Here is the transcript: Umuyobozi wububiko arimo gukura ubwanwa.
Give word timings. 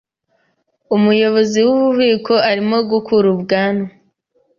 Umuyobozi 0.95 1.59
wububiko 1.67 2.33
arimo 2.49 2.77
gukura 2.89 3.25
ubwanwa. 3.35 3.89